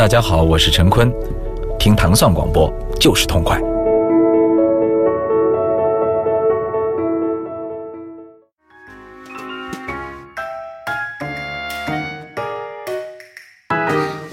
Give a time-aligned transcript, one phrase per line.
[0.00, 1.12] 大家好，我是陈坤，
[1.78, 3.60] 听糖蒜广播就是痛快。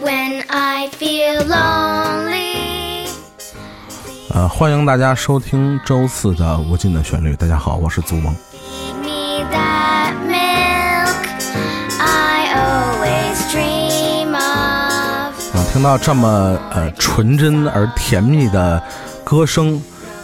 [0.02, 3.10] When I feel lonely.
[4.34, 7.34] 呃，欢迎大家收听周四的《无尽的旋律》。
[7.36, 8.34] 大家好，我是祖萌。
[15.78, 18.82] 听到这么呃纯真而甜蜜的
[19.24, 19.80] 歌声，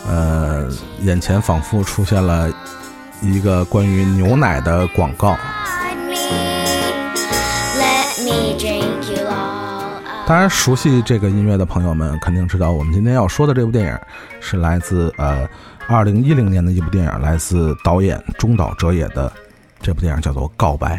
[0.08, 0.68] 呃，
[1.02, 2.52] 眼前仿佛出现了
[3.22, 5.38] 一个关于牛奶的广告。
[10.26, 14.00] 当然，熟悉这个音乐的朋友们肯定知道，我们今天要说的这部电影
[14.40, 15.48] 是来自呃
[15.88, 19.32] 二零一零年的一部电影，来自导演中岛哲也的
[19.80, 20.96] 这部电影叫做《告白》。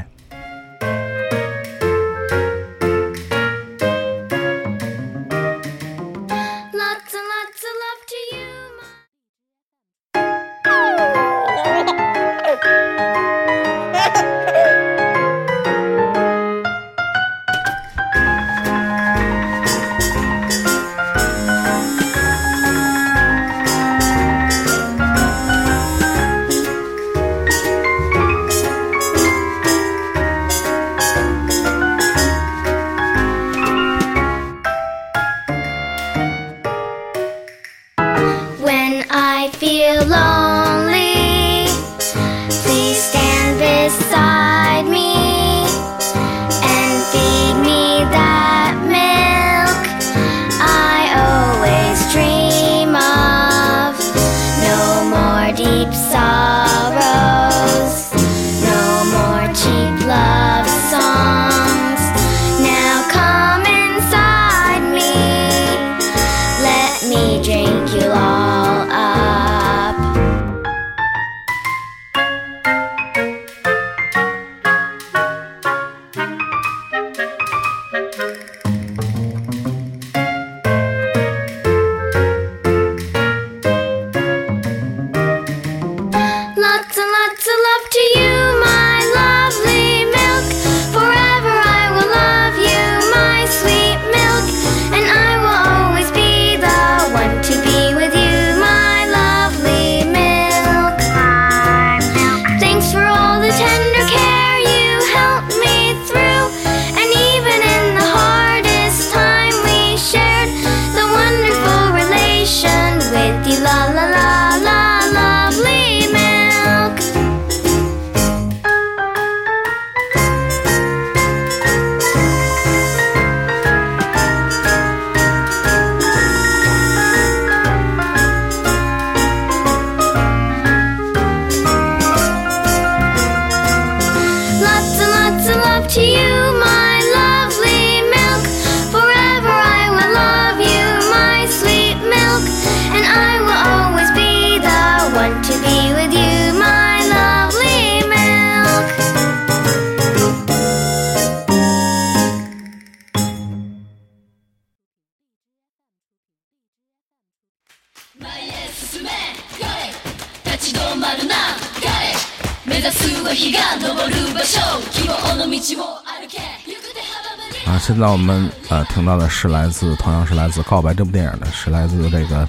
[169.45, 172.49] 是来自同样是来自《告白》这部电影的，是来自这个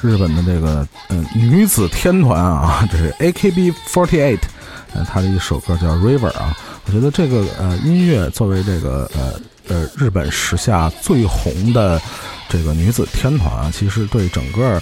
[0.00, 4.38] 日本的这个嗯、女子天团啊， 这是 AKB48，
[4.94, 6.56] 呃，他的一首歌叫《River》啊。
[6.86, 12.00] 我觉得这个呃音乐作为这个呃呃日本时下最红的
[12.48, 14.80] 这个女子天团啊，其实对整个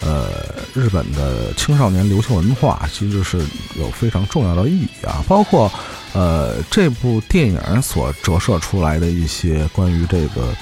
[0.00, 0.28] 呃
[0.72, 3.44] 日本的青少年流行文化其实是
[3.76, 5.68] 有非常重要的意义啊，包括
[6.12, 10.54] 呃这部电影所折射出来的一些关于这个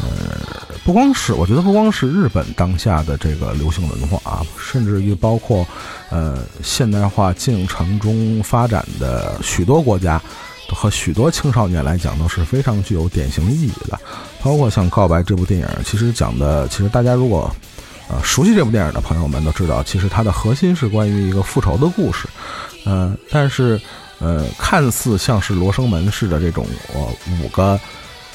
[0.00, 0.38] 呃
[0.84, 5.66] 不光是我觉得不光是日本当下的这个流行文化啊，甚至于包括
[6.10, 10.20] 呃现代化进程中发展的许多国家。
[10.70, 13.98] 和许多青少年来讲都是非常具有典型意义的，
[14.42, 17.50] 包括像《告白》这部电影，其实讲的，其实大家如果
[18.10, 22.28] 呃熟悉这部电影的朋友们都知道，其实它的核心是关于一个复仇的故事，
[22.84, 23.80] 呃，但是
[24.18, 27.00] 呃，看似像是罗生门式的这种呃
[27.42, 27.80] 五个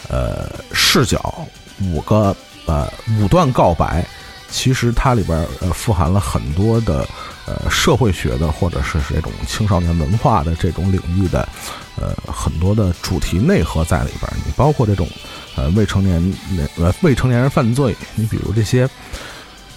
[0.10, 1.46] 呃视角，
[1.82, 2.36] 五个
[2.66, 4.06] 呃五段告白，
[4.50, 7.08] 其实它里边呃富含了很多的
[7.46, 11.48] 呃社会学的或者是这种青少年文化的这种领域的
[11.96, 14.32] 呃很多的主题内核在里边。
[14.46, 15.08] 你包括这种
[15.56, 16.34] 呃未成年
[16.78, 18.90] 呃未成年人犯罪，你比如这些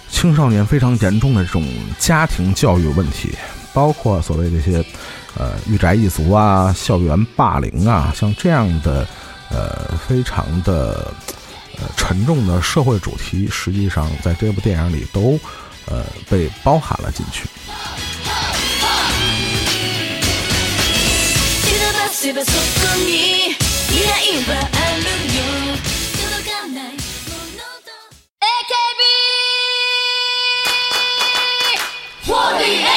[0.09, 1.67] 青少年非常严重的这种
[1.99, 3.35] 家庭教育问题。
[3.73, 4.83] 包括所谓这些，
[5.37, 9.05] 呃，御宅一族啊，校园霸凌啊，像这样的，
[9.49, 11.13] 呃，非常的，
[11.77, 15.39] 呃，沉重的社会主题，实际上在这部电影里都，
[15.85, 17.47] 呃，被包含了进去。
[32.27, 32.96] AKB48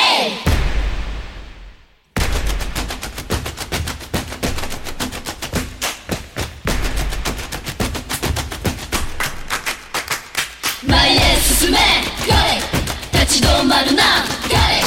[13.69, 14.03] 止な。
[14.49, 14.83] 彼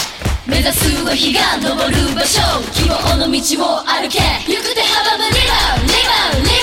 [0.48, 2.42] 目指すは日が昇る場所。
[2.74, 4.20] 希望の道を歩け。
[4.52, 5.24] 行く手阻む。
[5.30, 6.63] リバウリバウリバ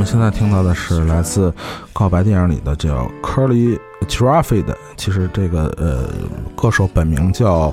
[0.00, 1.50] 我们现在听到的是来自
[1.92, 3.78] 《告白》电影里的叫 Curly
[4.08, 6.08] Giraffe 的，其实这个呃
[6.56, 7.70] 歌手本名叫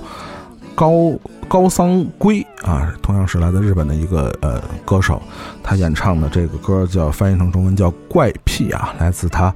[0.75, 1.17] 高
[1.47, 5.21] 高桑圭啊，同样是来自日本的一个呃歌手，
[5.63, 9.55] 他演唱的这个歌叫翻译成中文叫怪癖啊，来自他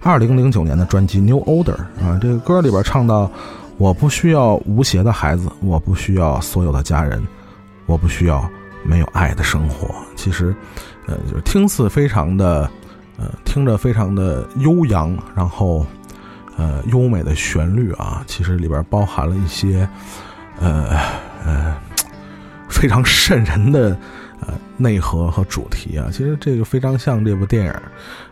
[0.00, 3.28] 二零零九年的专辑 New Order 啊，这个歌里边唱到：
[3.78, 7.20] 我不需要无邪的孩子，我不需要所有的家人，
[7.86, 8.48] 我不需要
[8.84, 9.92] 没有爱的生活。
[10.14, 10.54] 其实。
[11.06, 12.70] 呃，就是听似非常的，
[13.18, 15.84] 呃，听着非常的悠扬，然后，
[16.56, 19.88] 呃，优美的旋律啊，其实里边包含了一些，
[20.60, 20.96] 呃
[21.44, 21.76] 呃，
[22.68, 23.98] 非常瘆人的
[24.40, 26.06] 呃内核和主题啊。
[26.12, 27.74] 其实这个非常像这部电影，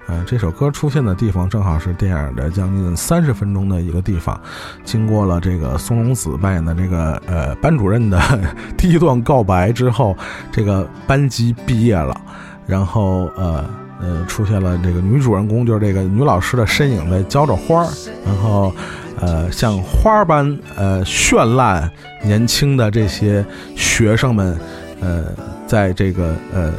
[0.07, 4.41] 呃，这首歌出现的地方正好是电影的将近三十分钟的一个地方。
[4.85, 8.21] 经过了这个松隆子扮演的这个呃班主任的
[8.79, 10.17] 第一段告白之后，
[10.53, 12.21] 这个班级毕业了。
[12.71, 13.65] 然后呃
[14.01, 17.89] 呃出现了这个女主人公，就是这个女老师的身影在浇着花儿，
[18.25, 18.73] 然后
[19.19, 21.91] 呃像花般呃绚烂
[22.23, 24.57] 年轻的这些学生们，
[25.01, 25.25] 呃
[25.67, 26.73] 在这个呃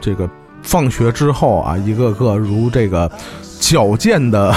[0.00, 0.28] 这个
[0.62, 3.10] 放学之后啊，一个个如这个
[3.60, 4.52] 矫健的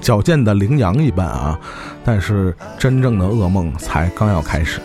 [0.00, 1.58] 矫健的羚羊一般啊，
[2.04, 4.80] 但是真正的噩梦才刚要开始，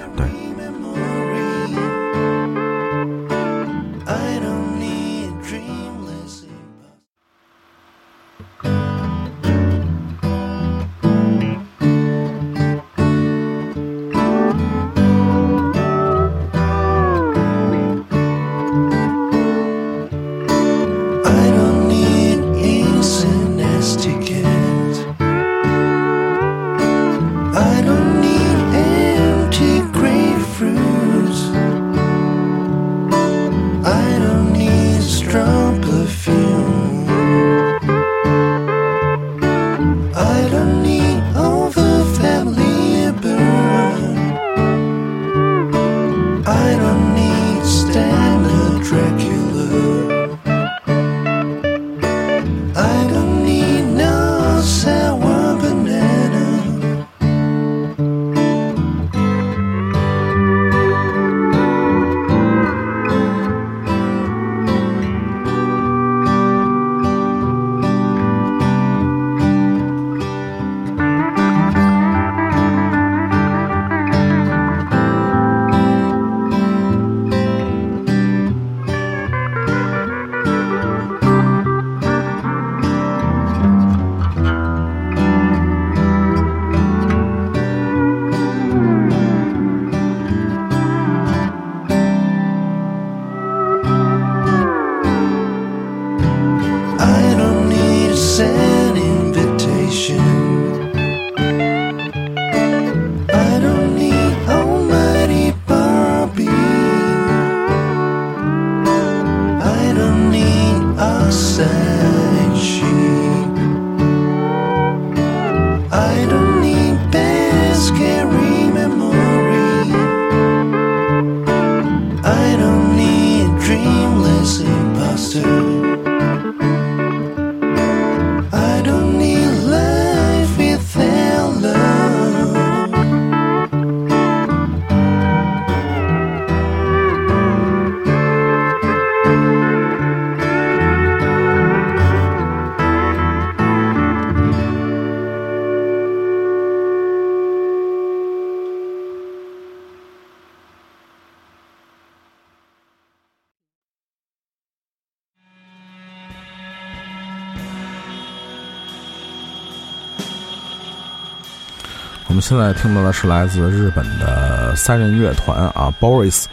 [162.36, 166.44] 我们现在听到的是来自日本的三人乐团啊，Boris，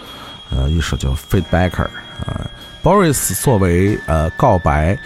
[0.48, 1.70] 呃，一首叫《Feedbacker》
[2.24, 2.48] 啊
[2.84, 4.96] ，Boris 作为呃告白，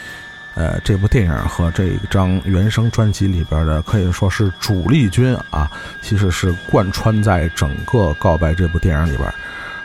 [0.55, 5.71] 呃这部电影和这一张原声专辑里边的可以说是主力军啊，
[6.03, 9.33] 其实是贯穿在整个告白这部电影里边，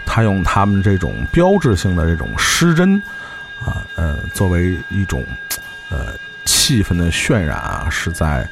[0.05, 3.01] 他用他们这种标志性的这种失真
[3.63, 5.24] 啊，呃，作为一种
[5.89, 6.07] 呃
[6.43, 8.45] 气氛的渲染啊，是在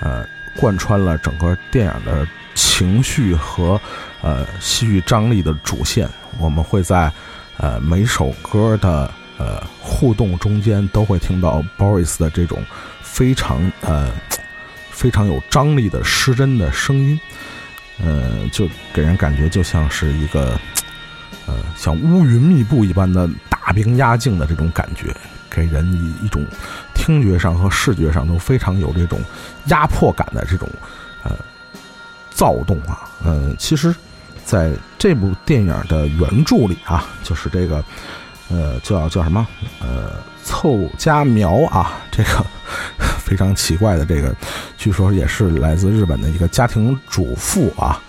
[0.00, 0.26] 呃。
[0.56, 3.80] 贯穿了整个电影的情绪和
[4.22, 6.08] 呃戏剧张力的主线。
[6.38, 7.10] 我们会在
[7.56, 12.62] 呃每首歌的呃互动中间都会听到 Boris 的这种
[13.02, 14.10] 非常呃
[14.90, 17.20] 非常有张力的失真的声音，
[18.02, 20.58] 呃，就给人感觉就像是一个
[21.46, 25.14] 呃像乌云密布一般的大兵压境的这种感觉。
[25.48, 26.44] 给人以一种
[26.96, 29.20] 听觉上和视觉上都非常有这种
[29.66, 30.68] 压迫感的这种
[31.22, 31.32] 呃
[32.30, 33.08] 躁动啊。
[33.24, 33.94] 呃，其实
[34.44, 37.84] 在这部电影的原著里啊，就是这个
[38.48, 39.46] 呃叫叫什么
[39.80, 40.12] 呃
[40.44, 42.44] 凑佳苗啊， 这个
[43.18, 44.34] 非常奇怪的这个，
[44.76, 48.00] 据说也是来自日本的一个家庭主妇啊，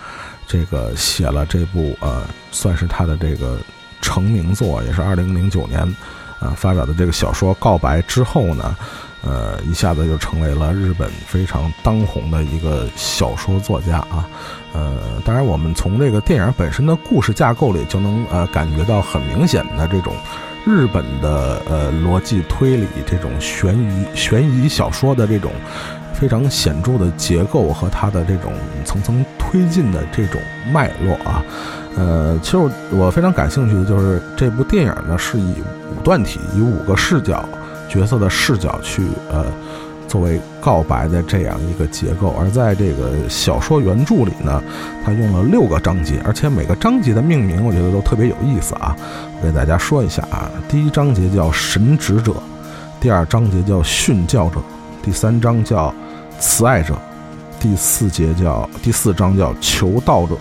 [0.46, 3.58] 这个写了这部呃算是他的这个
[4.00, 5.96] 成名作，也是二零零九年
[6.40, 8.76] 呃发表的这个小说《告白》之后呢。
[9.20, 14.24] 呃，一下子就成为了日本非常当红的一个小说作家啊。
[14.72, 20.14] 呃，当然，我们从这个电影本身的故事架构里就能呃感觉到很明显的这种
[20.64, 25.50] 日本的呃逻辑推理这种悬疑悬疑小说的这种
[26.14, 28.52] 非常显著的结构和它的这种
[28.84, 30.40] 层层推进的这种
[30.72, 31.42] 脉络啊。
[31.98, 32.58] 呃，其实
[32.92, 35.54] 我非常感兴趣的就是这部电影呢是以
[35.90, 37.44] 五段体，以五个视角。
[37.90, 39.02] 角色的视角去
[39.32, 39.46] 呃，
[40.06, 44.62] 作为告白的这样一个结构，而在这个小说原著里呢，
[45.02, 48.94] 它用了六个章节，而且每个章节的命名我觉得都特别有意思啊。
[49.40, 52.34] 我给大家说一下啊，第一章节叫神职者，
[53.00, 54.60] 第二章节叫训教者，
[55.02, 55.94] 第三章叫
[56.38, 56.94] 慈爱者，
[57.58, 60.36] 第四节叫第四章叫求道者，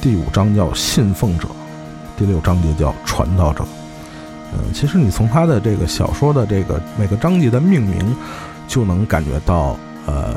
[0.00, 1.46] 第五章叫信奉者，
[2.16, 3.62] 第六章节叫传道者。
[4.52, 8.16] 嗯，其实你从他的这个小说的这个每个章节的命名，
[8.66, 10.34] 就能感觉到，呃，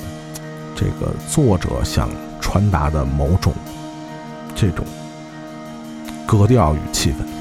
[0.75, 2.09] 这个作者想
[2.41, 3.53] 传达的某种
[4.53, 4.85] 这种
[6.27, 7.32] 格调与气氛。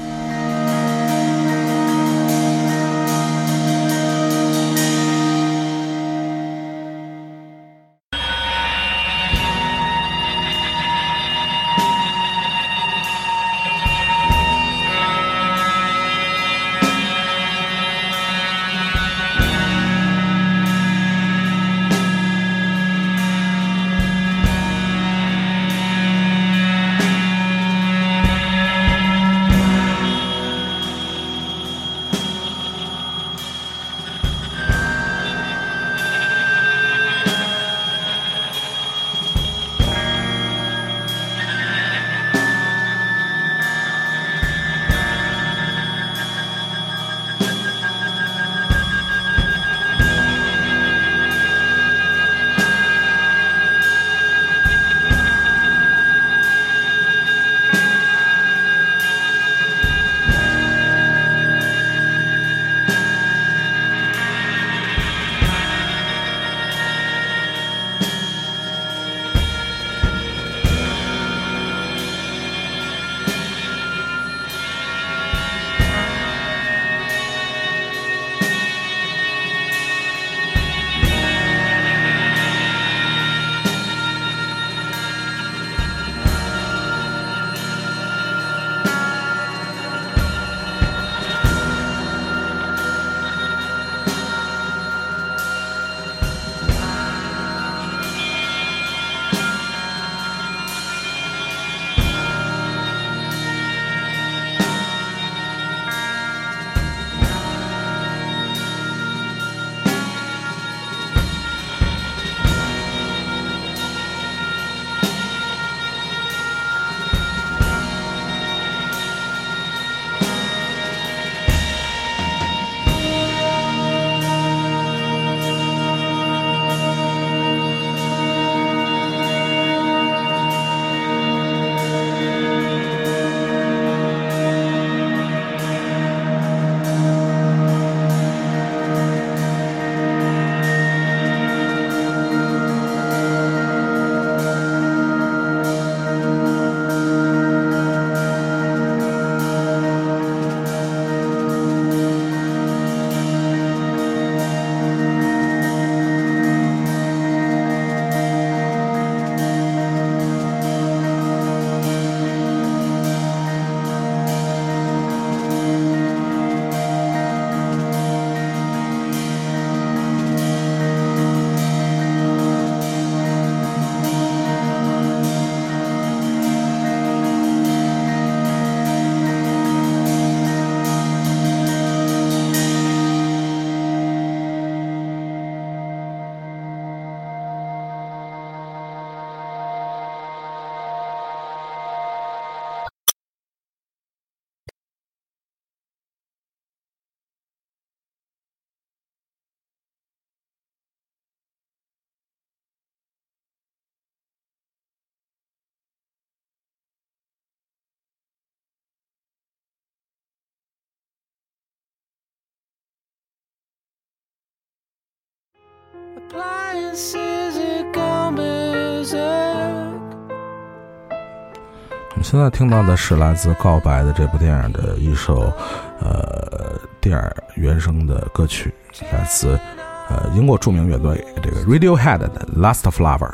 [222.11, 225.51] 我们现在听到的是来自告白的这部电影的一首
[225.99, 228.71] 呃电影原声的歌曲
[229.11, 229.59] 来自
[230.07, 233.33] 呃英国著名乐队这个 radiohead 的 lastflower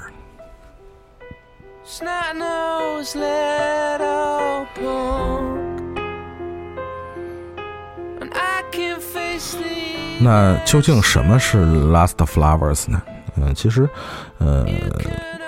[10.22, 13.02] 那究竟什么是 lastflowers 呢？
[13.41, 13.88] 嗯、其实，
[14.38, 14.65] 呃，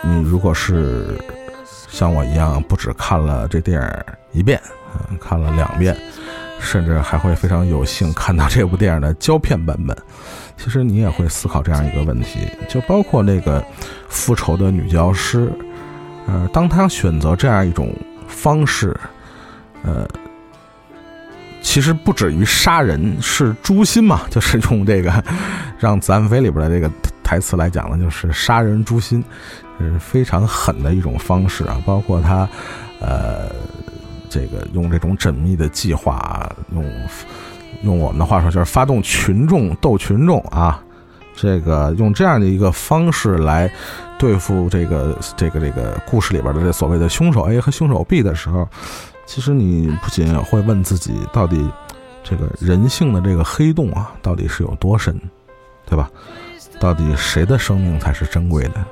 [0.04, 1.18] 你如果是
[1.90, 4.62] 像我一样，不只看了这电影一遍，
[5.10, 5.96] 嗯、看了两遍，
[6.60, 9.96] 甚至还会非常有幸看到这部电影的胶片版本，
[10.58, 13.64] 其实你也会思考这样一个问题，就包括那个
[14.08, 15.52] 复仇的女教师，
[16.28, 17.94] 呃，当她选择这样一种
[18.28, 18.96] 方式，
[19.84, 20.08] 呃，
[21.62, 25.24] 其实不止于杀人是诛心嘛， 就是用这个
[25.78, 26.92] 让子弹飞里边的这个
[27.24, 29.24] 台词来讲呢，就是杀人诛心，
[29.80, 31.82] 是非常狠的一种方式啊。
[31.86, 32.50] 包括他，
[33.00, 33.50] 呃，
[34.30, 36.84] 这个用这种缜密的计划，用
[37.84, 40.84] 用我们的话说就是发动群众斗群众啊，
[41.36, 43.72] 这个用这样的一个方式来
[44.20, 48.68] 对付这个这个这个故事里边的这所谓的凶手 A 和凶手 B 的时候，
[49.26, 51.66] 其实你不仅会问自己，到底
[52.24, 55.20] 这个人性的这个黑洞啊，到底是有多深，
[55.86, 56.10] 对吧？
[56.80, 58.86] 到底谁的生命才是珍贵的？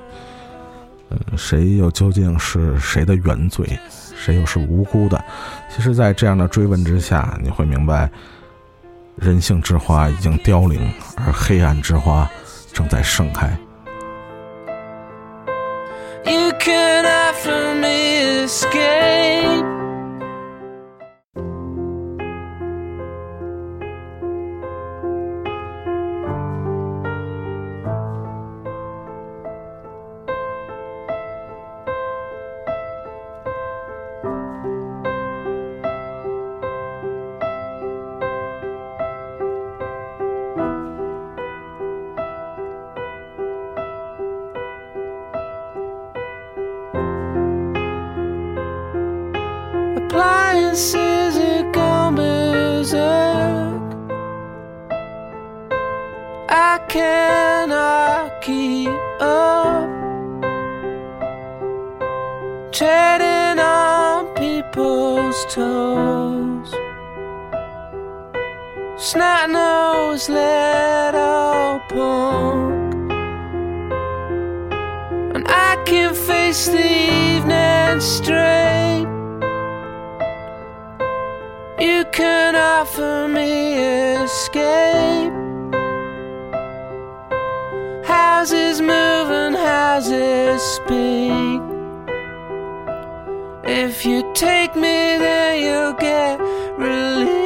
[1.10, 3.68] 嗯，谁又究竟是谁的原罪？
[4.16, 5.24] 谁又是无辜的？
[5.70, 8.10] 其实，在这样的追问之下，你会明白，
[9.16, 10.80] 人性之花已经凋零，
[11.16, 12.30] 而黑暗之花
[12.72, 13.48] 正在盛开。
[16.26, 19.79] You can offer me escape.
[69.02, 72.94] Snot nose little punk.
[75.34, 79.08] And I can face the evening straight.
[81.80, 85.32] You can offer me escape.
[88.06, 91.62] Houses move and houses speak.
[93.64, 96.38] If you take me, then you'll get
[96.78, 97.39] relief.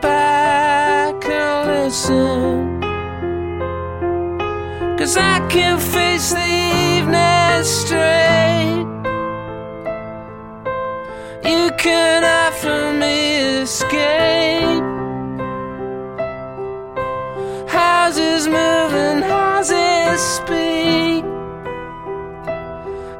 [0.00, 2.80] Back and listen.
[4.98, 6.48] Cause I can face the
[6.96, 8.86] evening straight.
[11.50, 14.84] You can offer me escape.
[17.68, 21.24] Houses move and houses speak.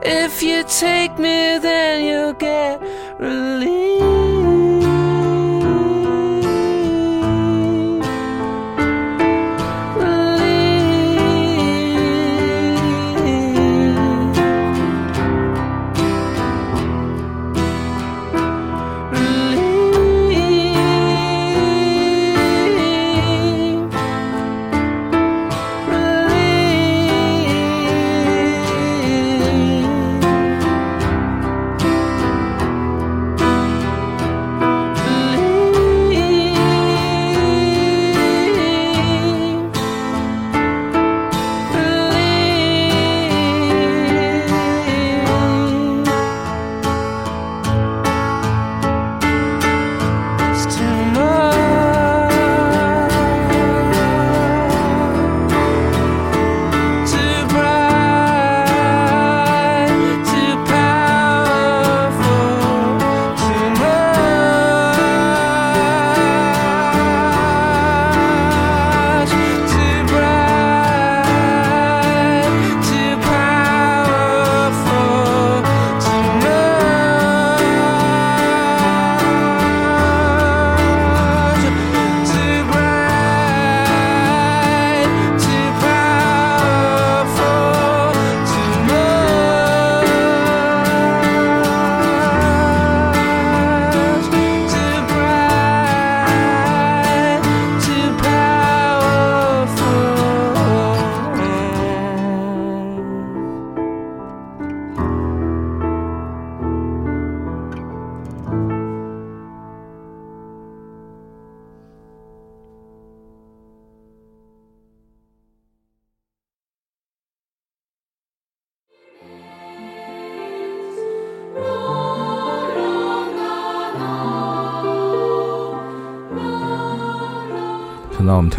[0.06, 2.80] If you take me, then you'll get
[3.18, 3.83] relief.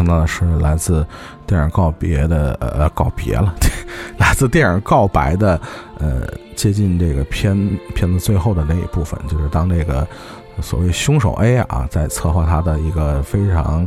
[0.06, 1.04] 听到的是来自
[1.48, 3.52] 电影告别的呃告别了，
[4.20, 5.60] 来自电影告白的
[5.98, 6.22] 呃
[6.56, 7.58] 接近这个片
[7.96, 10.08] 片子最后的那一部分，就是当这个
[10.62, 13.84] 所谓凶手 A 啊在策划他的一个非常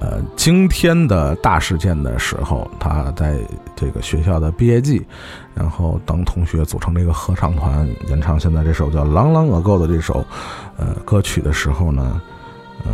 [0.00, 3.38] 呃惊天的大事件的时候，他在
[3.76, 5.06] 这个学校的毕业季，
[5.54, 10.26] 然后当同学组成这个合唱团演唱现在这首叫《Long Long Ago》的这首
[10.76, 12.20] 呃歌曲的时候呢，
[12.84, 12.92] 嗯，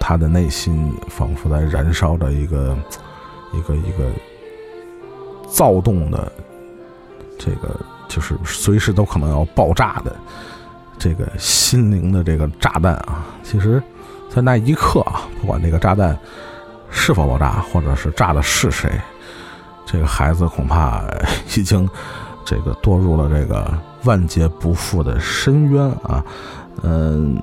[0.00, 2.76] 他的内心仿佛在燃烧着一个
[3.52, 4.10] 一个一个
[5.48, 6.32] 躁动的，
[7.38, 10.14] 这个就是随时都可能要爆炸的
[10.98, 13.24] 这个心灵的这个炸弹啊！
[13.44, 13.80] 其实，
[14.28, 16.18] 在那一刻啊，不管这个炸弹
[16.90, 18.90] 是否爆炸，或者是炸的是谁，
[19.86, 21.04] 这个孩子恐怕
[21.56, 21.88] 已经
[22.44, 26.24] 这个堕入了这个万劫不复的深渊啊！
[26.82, 27.40] 嗯。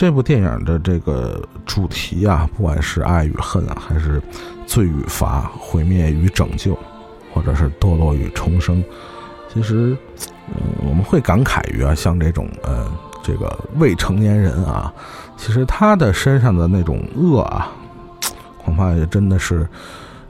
[0.00, 4.18] 这部电影的这个主题啊，不管是爱与恨啊，还是
[4.64, 6.74] 罪与罚、毁灭与拯救，
[7.34, 8.82] 或者是堕落与重生，
[9.52, 9.94] 其实，
[10.48, 10.54] 嗯，
[10.88, 12.90] 我们会感慨于啊，像这种呃，
[13.22, 14.90] 这个未成年人啊，
[15.36, 17.70] 其实他的身上的那种恶啊，
[18.64, 19.68] 恐怕也真的是，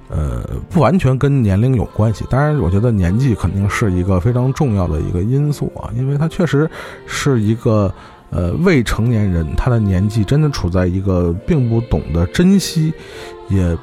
[0.09, 2.25] 呃，不完全跟年龄有关系。
[2.29, 6.69] 当然，我觉得年纪肯定是一个非常重要的一个因素啊，因为他确实
[7.07, 7.95] 是一个。
[8.31, 12.93] 呃，未成年人他的年纪真的处在一个并不懂得珍惜，
[13.49, 13.77] 也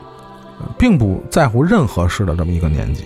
[0.77, 3.03] 并不在乎任何事的这么一个年纪。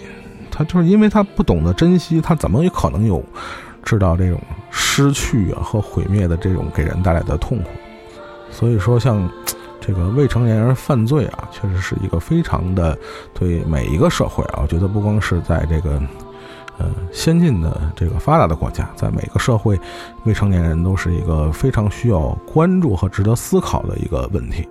[0.51, 3.23] 他就是因为他不懂得珍惜，他怎么也可能有
[3.83, 7.69] 知道这种失去啊和毁灭的这种给人带来的痛苦。
[8.51, 9.27] 所以说，像
[9.79, 12.95] 这个未成年人犯罪啊，确实是一个非常的
[13.33, 15.99] 对每一个社会啊，我觉得不光是在这个。
[16.77, 19.79] 呃，先进的这个发达的国家，在每个社会，
[20.23, 24.67] 未成年人都是一个非常需要关注和值得思考的一个问题。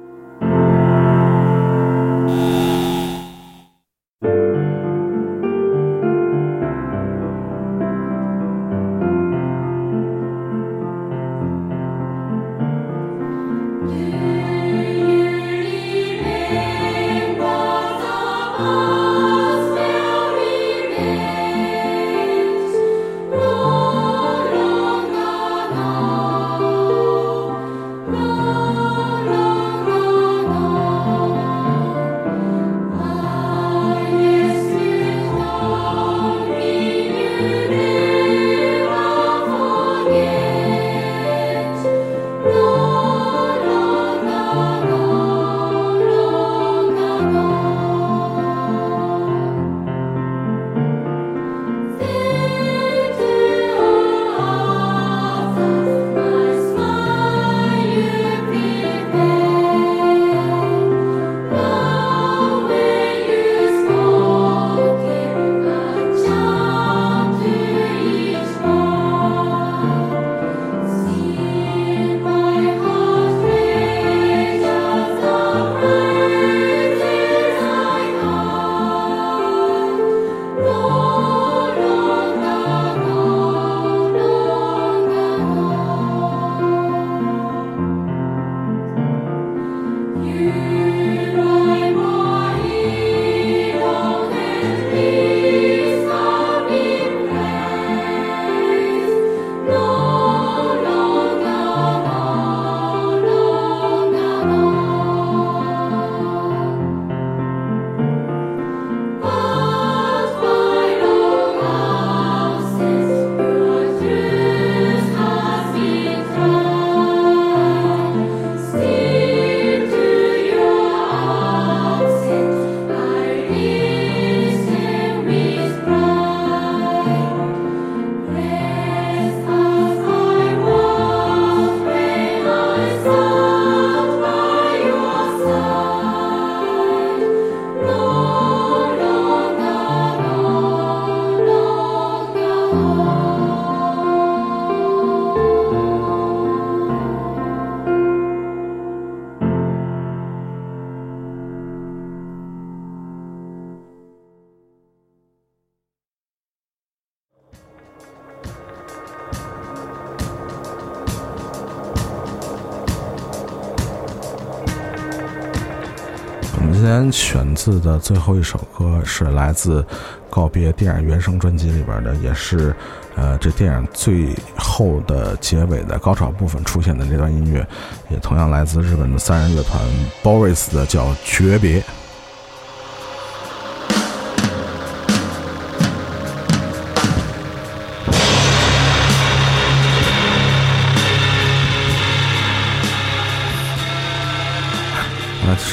[167.10, 169.84] 选自的最后一首歌是来自
[170.28, 172.74] 告别电影原声专辑里边的，也是
[173.16, 177.66] 呃这电影最后的结尾的高潮部分出现的那段音乐，
[178.08, 179.82] 也同样来自日本的三人乐团
[180.22, 181.80] Boris 的叫《诀别》。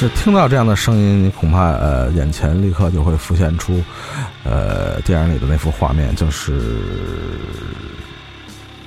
[0.00, 3.82] 是听到这样的声音，你恐怕呃眼前立刻就会浮现出，
[4.44, 6.62] 呃电影里的那幅画面，就是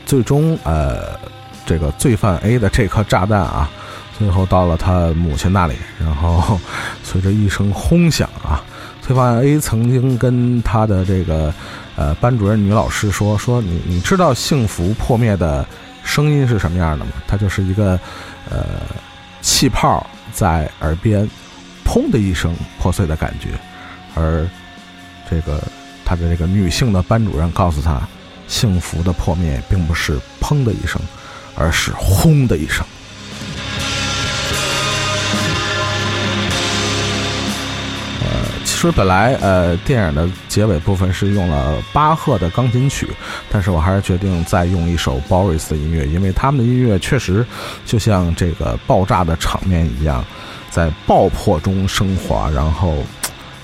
[0.06, 1.20] 最终呃
[1.66, 3.70] 这个罪犯 A 的这颗炸弹啊，
[4.18, 6.58] 最后到了他母亲那里，然后
[7.04, 8.64] 随着一声轰响啊，
[9.02, 11.54] 罪犯 A 曾经跟他的这个
[11.98, 15.66] 呃班主任女老师说说你你知道幸福破灭的
[16.06, 17.12] 声音是什么样的吗？
[17.28, 18.00] 它就是一个
[18.50, 18.66] 呃
[19.42, 21.30] 气泡在耳边
[21.86, 23.50] 砰的一声破碎的感觉，
[24.16, 24.48] 而
[25.30, 25.62] 这个
[26.06, 28.02] 他的这个女性的班主任告诉他，
[28.48, 31.02] 幸福的破灭并不是砰的一声，
[31.56, 32.86] 而是轰的一声。
[38.82, 43.08] 其实本来呃电影的结尾部分是用了巴赫的钢琴曲，
[43.48, 47.46] 但是我还是决定再用一首 Boris 的音乐，因为他们的音乐确实
[47.86, 50.26] 就像这个爆炸的场面一样，
[50.72, 52.96] 在爆破中升华，然后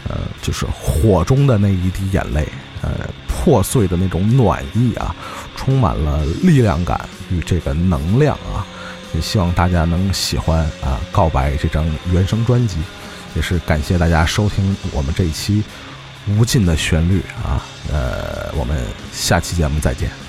[0.07, 2.47] 呃就是火中的那一滴眼泪，
[2.83, 2.91] 呃
[3.27, 5.15] 破碎的那种暖意啊，
[5.55, 8.61] 充满了力量感与这个能量啊，
[9.15, 12.77] 也希望大家能喜欢啊《告白》这张原声专辑。
[13.37, 15.63] 也是感谢大家收听我们这一期
[16.35, 18.75] 《无尽的旋律》啊，呃，我们
[19.13, 20.26] 下期节目再见。